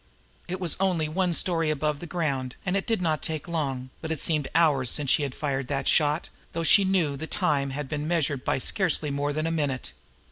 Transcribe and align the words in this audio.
It 0.47 0.59
was 0.59 0.75
only 0.79 1.07
one 1.07 1.31
story 1.31 1.69
above 1.69 1.99
the 1.99 2.07
ground, 2.07 2.55
and 2.65 2.75
it 2.75 2.87
did 2.87 3.03
not 3.03 3.21
take 3.21 3.47
long; 3.47 3.91
but 4.01 4.09
it 4.09 4.19
seemed 4.19 4.47
hours 4.55 4.89
since 4.89 5.11
she 5.11 5.21
had 5.21 5.35
fired 5.35 5.67
that 5.67 5.87
shot, 5.87 6.29
though 6.53 6.63
she 6.63 6.83
knew 6.83 7.15
the 7.15 7.27
time 7.27 7.69
had 7.69 7.87
been 7.87 8.07
measured 8.07 8.43
by 8.43 8.57
scarcely 8.57 9.11
more 9.11 9.31
than 9.31 9.45
a 9.45 9.51
minute. 9.51 9.93